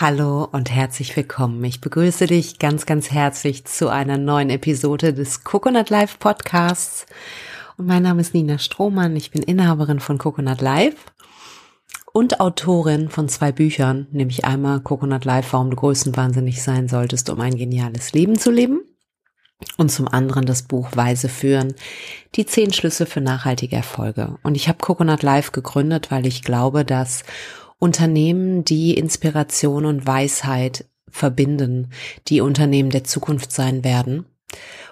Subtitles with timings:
[0.00, 1.62] Hallo und herzlich willkommen.
[1.62, 7.04] Ich begrüße dich ganz, ganz herzlich zu einer neuen Episode des Coconut Life Podcasts.
[7.76, 9.14] Und mein Name ist Nina Strohmann.
[9.14, 10.96] Ich bin Inhaberin von Coconut Life
[12.14, 17.38] und Autorin von zwei Büchern, nämlich einmal Coconut Life, warum du größenwahnsinnig sein solltest, um
[17.42, 18.80] ein geniales Leben zu leben.
[19.76, 21.74] Und zum anderen das Buch Weise führen,
[22.36, 24.38] die zehn Schlüsse für nachhaltige Erfolge.
[24.42, 27.22] Und ich habe Coconut Life gegründet, weil ich glaube, dass
[27.80, 31.88] Unternehmen, die Inspiration und Weisheit verbinden,
[32.28, 34.26] die Unternehmen der Zukunft sein werden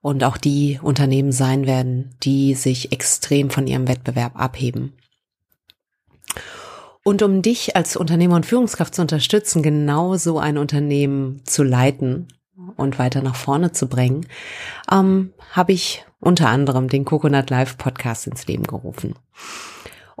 [0.00, 4.94] und auch die Unternehmen sein werden, die sich extrem von ihrem Wettbewerb abheben.
[7.04, 12.28] Und um dich als Unternehmer und Führungskraft zu unterstützen, genau so ein Unternehmen zu leiten
[12.76, 14.26] und weiter nach vorne zu bringen,
[14.90, 19.14] ähm, habe ich unter anderem den Coconut Live Podcast ins Leben gerufen.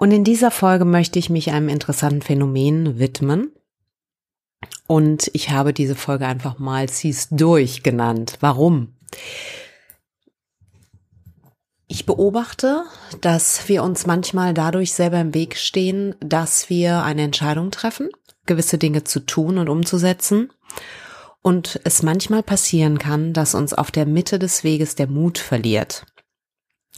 [0.00, 3.52] Und in dieser Folge möchte ich mich einem interessanten Phänomen widmen.
[4.86, 8.38] Und ich habe diese Folge einfach mal Zieh's durch genannt.
[8.40, 8.94] Warum?
[11.86, 12.84] Ich beobachte,
[13.20, 18.08] dass wir uns manchmal dadurch selber im Weg stehen, dass wir eine Entscheidung treffen,
[18.46, 20.50] gewisse Dinge zu tun und umzusetzen.
[21.42, 26.06] Und es manchmal passieren kann, dass uns auf der Mitte des Weges der Mut verliert.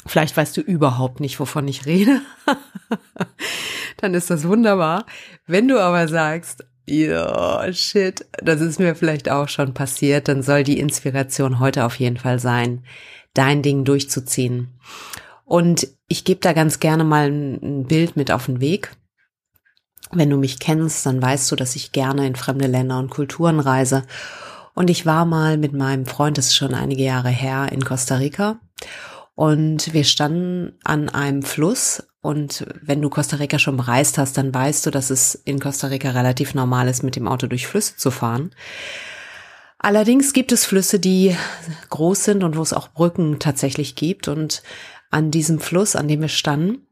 [0.07, 2.21] Vielleicht weißt du überhaupt nicht, wovon ich rede.
[3.99, 5.07] Dann ist das wunderbar.
[5.47, 10.65] Wenn du aber sagst, ja, shit, das ist mir vielleicht auch schon passiert, dann soll
[10.65, 12.85] die Inspiration heute auf jeden Fall sein,
[13.35, 14.69] dein Ding durchzuziehen.
[15.45, 18.97] Und ich gebe da ganz gerne mal ein Bild mit auf den Weg.
[20.11, 23.61] Wenn du mich kennst, dann weißt du, dass ich gerne in fremde Länder und Kulturen
[23.61, 24.03] reise.
[24.75, 28.17] Und ich war mal mit meinem Freund, das ist schon einige Jahre her, in Costa
[28.17, 28.59] Rica.
[29.35, 34.55] Und wir standen an einem Fluss und wenn du Costa Rica schon bereist hast, dann
[34.55, 37.97] weißt du, dass es in Costa Rica relativ normal ist, mit dem Auto durch Flüsse
[37.97, 38.55] zu fahren.
[39.79, 41.37] Allerdings gibt es Flüsse, die
[41.91, 44.29] groß sind und wo es auch Brücken tatsächlich gibt.
[44.29, 44.63] Und
[45.11, 46.87] an diesem Fluss, an dem wir standen,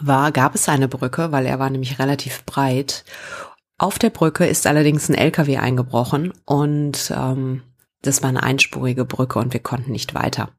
[0.00, 3.04] war, gab es eine Brücke, weil er war nämlich relativ breit.
[3.78, 7.62] Auf der Brücke ist allerdings ein LKW eingebrochen und ähm,
[8.02, 10.50] das war eine einspurige Brücke und wir konnten nicht weiter.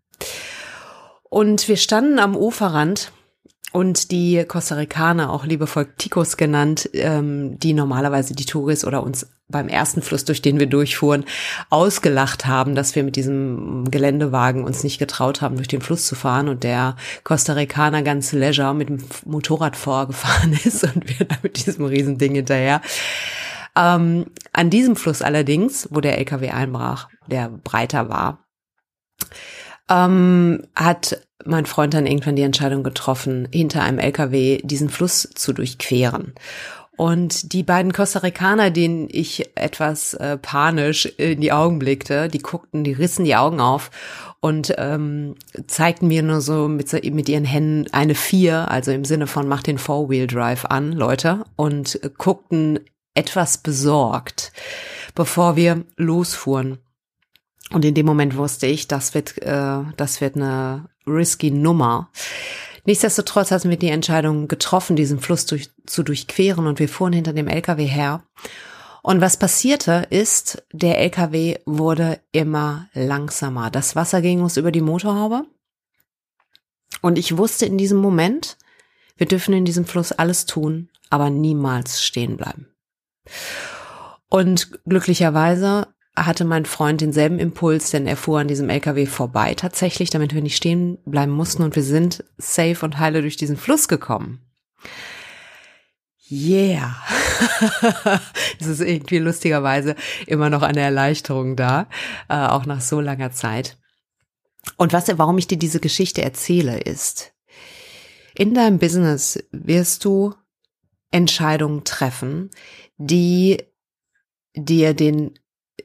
[1.29, 3.11] Und wir standen am Uferrand
[3.71, 9.27] und die Costa Ricaner, auch liebevoll Ticos genannt, ähm, die normalerweise die Touris oder uns
[9.47, 11.25] beim ersten Fluss, durch den wir durchfuhren,
[11.69, 16.15] ausgelacht haben, dass wir mit diesem Geländewagen uns nicht getraut haben, durch den Fluss zu
[16.15, 21.35] fahren und der Costa Ricaner ganz leisure mit dem Motorrad vorgefahren ist und wir da
[21.43, 22.81] mit diesem Riesending hinterher.
[23.75, 28.45] Ähm, an diesem Fluss allerdings, wo der LKW einbrach, der breiter war,
[29.90, 35.53] ähm, hat mein Freund dann irgendwann die Entscheidung getroffen, hinter einem LKW diesen Fluss zu
[35.53, 36.34] durchqueren.
[36.97, 42.40] Und die beiden Costa Ricaner, denen ich etwas äh, panisch in die Augen blickte, die
[42.40, 43.91] guckten, die rissen die Augen auf
[44.40, 45.35] und ähm,
[45.68, 49.62] zeigten mir nur so mit, mit ihren Händen eine Vier, also im Sinne von mach
[49.62, 52.79] den Four-Wheel-Drive an, Leute, und guckten
[53.13, 54.53] etwas besorgt,
[55.16, 56.78] bevor wir losfuhren.
[57.75, 62.09] Und in dem Moment wusste ich, das wird, äh, das wird eine risky Nummer.
[62.85, 67.33] Nichtsdestotrotz hatten wir die Entscheidung getroffen, diesen Fluss durch, zu durchqueren und wir fuhren hinter
[67.33, 68.23] dem LKW her.
[69.03, 73.69] Und was passierte ist, der LKW wurde immer langsamer.
[73.71, 75.43] Das Wasser ging uns über die Motorhaube.
[77.01, 78.57] Und ich wusste in diesem Moment,
[79.17, 82.69] wir dürfen in diesem Fluss alles tun, aber niemals stehen bleiben.
[84.29, 90.09] Und glücklicherweise hatte mein Freund denselben Impuls, denn er fuhr an diesem LKW vorbei tatsächlich,
[90.09, 93.87] damit wir nicht stehen bleiben mussten und wir sind safe und heile durch diesen Fluss
[93.87, 94.39] gekommen.
[96.31, 96.95] Yeah.
[98.59, 101.87] es ist irgendwie lustigerweise immer noch eine Erleichterung da,
[102.29, 103.77] äh, auch nach so langer Zeit.
[104.77, 107.33] Und was, warum ich dir diese Geschichte erzähle, ist,
[108.33, 110.33] in deinem Business wirst du
[111.11, 112.49] Entscheidungen treffen,
[112.97, 113.63] die
[114.55, 115.37] dir den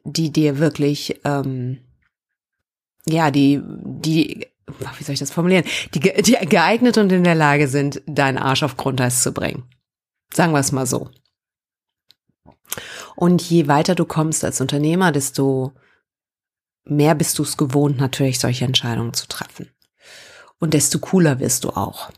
[0.04, 1.78] die dir wirklich, ähm,
[3.06, 5.64] ja, die, die, wie soll ich das formulieren,
[5.94, 9.64] die, die geeignet und in der Lage sind, deinen Arsch auf Grundeis zu bringen.
[10.32, 11.10] Sagen wir es mal so.
[13.16, 15.72] Und je weiter du kommst als Unternehmer, desto
[16.84, 19.70] mehr bist du es gewohnt, natürlich solche Entscheidungen zu treffen.
[20.58, 22.10] Und desto cooler wirst du auch.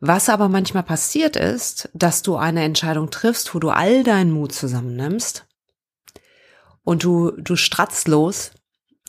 [0.00, 4.52] Was aber manchmal passiert ist, dass du eine Entscheidung triffst, wo du all deinen Mut
[4.52, 5.46] zusammennimmst
[6.86, 8.52] und du, du stratzt los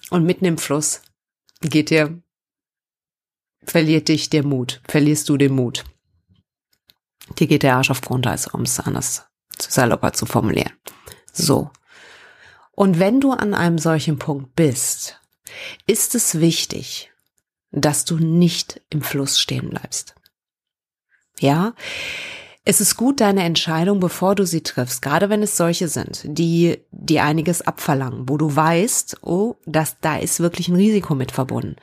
[0.09, 1.03] und mitten im Fluss
[1.61, 2.21] geht dir,
[3.63, 5.83] verliert dich der Mut, verlierst du den Mut.
[7.37, 9.27] Dir geht der Arsch auf Grundeis, um es anders
[9.59, 10.73] zu salopper zu formulieren.
[11.31, 11.69] So.
[12.71, 15.21] Und wenn du an einem solchen Punkt bist,
[15.85, 17.11] ist es wichtig,
[17.69, 20.15] dass du nicht im Fluss stehen bleibst.
[21.39, 21.75] Ja,
[22.67, 26.79] es ist gut, deine Entscheidung, bevor du sie triffst, gerade wenn es solche sind, die
[26.91, 31.77] dir einiges abverlangen, wo du weißt, oh, das, da ist wirklich ein Risiko mit verbunden.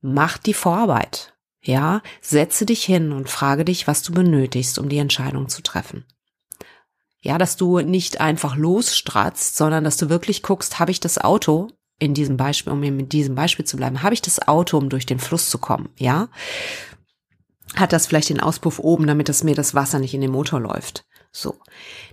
[0.00, 1.34] Mach die Vorarbeit.
[1.60, 6.04] Ja, setze dich hin und frage dich, was du benötigst, um die Entscheidung zu treffen.
[7.20, 11.68] Ja, dass du nicht einfach losstratzt, sondern dass du wirklich guckst, habe ich das Auto
[12.00, 15.06] in diesem Beispiel, um mit diesem Beispiel zu bleiben, habe ich das Auto, um durch
[15.06, 16.28] den Fluss zu kommen, ja?
[17.74, 20.60] Hat das vielleicht den Auspuff oben, damit es mir das Wasser nicht in den Motor
[20.60, 21.04] läuft?
[21.32, 21.56] So.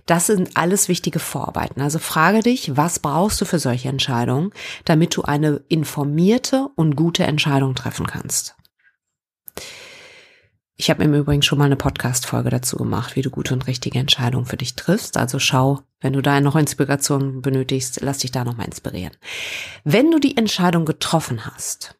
[0.06, 1.82] Das sind alles wichtige Vorarbeiten.
[1.82, 4.52] Also frage dich, was brauchst du für solche Entscheidungen,
[4.86, 8.56] damit du eine informierte und gute Entscheidung treffen kannst?
[10.76, 13.98] Ich habe im Übrigen schon mal eine Podcast-Folge dazu gemacht, wie du gute und richtige
[13.98, 15.18] Entscheidungen für dich triffst.
[15.18, 19.12] Also schau, wenn du da noch Inspiration benötigst, lass dich da nochmal inspirieren.
[19.84, 21.98] Wenn du die Entscheidung getroffen hast,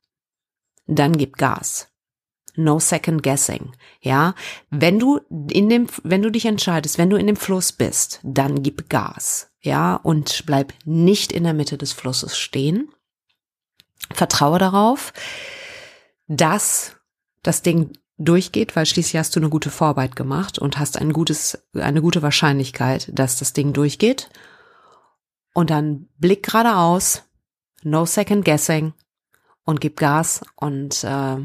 [0.87, 1.90] dann gib Gas.
[2.57, 3.73] No second guessing.
[4.01, 4.35] Ja,
[4.71, 5.21] wenn du
[5.51, 9.51] in dem, wenn du dich entscheidest, wenn du in dem Fluss bist, dann gib Gas.
[9.61, 12.91] Ja, und bleib nicht in der Mitte des Flusses stehen.
[14.13, 15.13] Vertraue darauf,
[16.27, 16.97] dass
[17.43, 21.67] das Ding durchgeht, weil schließlich hast du eine gute Vorarbeit gemacht und hast ein gutes,
[21.75, 24.31] eine gute Wahrscheinlichkeit, dass das Ding durchgeht.
[25.55, 27.25] Und dann blick geradeaus,
[27.83, 28.93] no second guessing
[29.65, 31.37] und gib Gas und äh,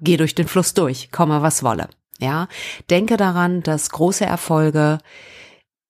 [0.00, 1.88] geh durch den Fluss durch, komme was wolle.
[2.18, 2.48] Ja,
[2.88, 4.98] denke daran, dass große Erfolge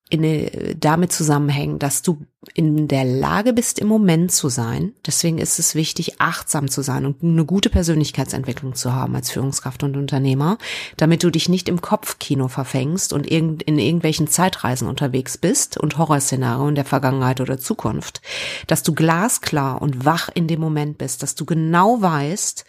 [0.08, 4.92] in, damit zusammenhängen, dass du in der Lage bist, im Moment zu sein.
[5.06, 9.82] Deswegen ist es wichtig, achtsam zu sein und eine gute Persönlichkeitsentwicklung zu haben als Führungskraft
[9.82, 10.58] und Unternehmer,
[10.96, 16.74] damit du dich nicht im Kopfkino verfängst und in irgendwelchen Zeitreisen unterwegs bist und Horrorszenarien
[16.74, 18.22] der Vergangenheit oder Zukunft.
[18.66, 22.64] Dass du glasklar und wach in dem Moment bist, dass du genau weißt,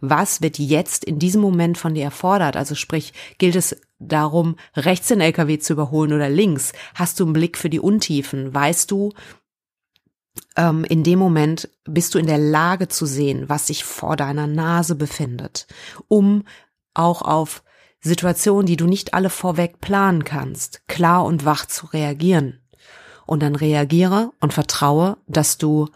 [0.00, 2.56] was wird jetzt in diesem Moment von dir erfordert.
[2.56, 6.72] Also sprich, gilt es darum, rechts den LKW zu überholen oder links?
[6.94, 8.52] Hast du einen Blick für die Untiefen?
[8.52, 9.12] Weißt du,
[10.56, 14.46] ähm, in dem Moment bist du in der Lage zu sehen, was sich vor deiner
[14.46, 15.66] Nase befindet,
[16.08, 16.44] um
[16.94, 17.62] auch auf
[18.00, 22.60] Situationen, die du nicht alle vorweg planen kannst, klar und wach zu reagieren.
[23.26, 25.88] Und dann reagiere und vertraue, dass du,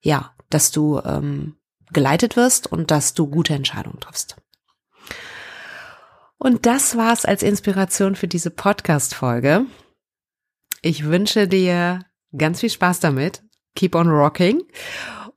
[0.00, 1.56] ja, dass du ähm,
[1.92, 4.36] geleitet wirst und dass du gute Entscheidungen triffst.
[6.38, 9.66] Und das war's als Inspiration für diese Podcast-Folge.
[10.80, 12.00] Ich wünsche dir
[12.36, 13.42] ganz viel Spaß damit.
[13.74, 14.62] Keep on rocking.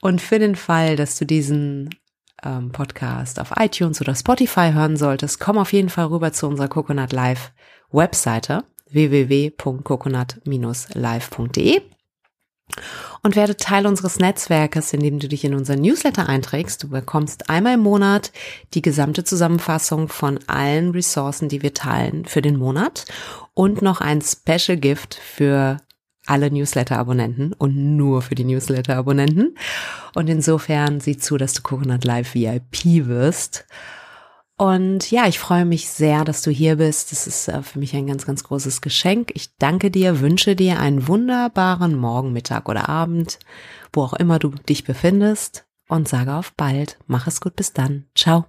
[0.01, 1.89] Und für den Fall, dass du diesen
[2.43, 6.67] ähm, Podcast auf iTunes oder Spotify hören solltest, komm auf jeden Fall rüber zu unserer
[6.67, 7.51] Coconut Live
[7.91, 11.81] Webseite www.coconut-live.de
[13.23, 16.83] und werde Teil unseres Netzwerkes, indem du dich in unseren Newsletter einträgst.
[16.83, 18.31] Du bekommst einmal im Monat
[18.73, 23.05] die gesamte Zusammenfassung von allen Ressourcen, die wir teilen für den Monat
[23.53, 25.77] und noch ein Special Gift für
[26.25, 29.55] alle Newsletter-Abonnenten und nur für die Newsletter-Abonnenten.
[30.13, 33.65] Und insofern sieh zu, dass du Coconut Live VIP wirst.
[34.57, 37.11] Und ja, ich freue mich sehr, dass du hier bist.
[37.11, 39.31] Das ist äh, für mich ein ganz, ganz großes Geschenk.
[39.33, 43.39] Ich danke dir, wünsche dir einen wunderbaren Morgen, Mittag oder Abend,
[43.91, 46.97] wo auch immer du dich befindest und sage auf bald.
[47.05, 48.05] Mach es gut, bis dann.
[48.15, 48.45] Ciao.